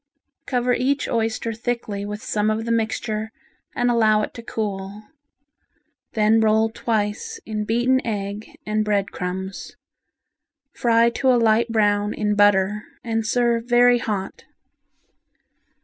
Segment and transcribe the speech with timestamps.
[0.47, 3.29] Cover each oyster thickly with some of the mixture
[3.75, 5.03] and allow it to cool.
[6.13, 9.75] Then roll twice in beaten egg and bread crumbs.
[10.73, 14.45] Fry to a light brown in butter and serve very hot.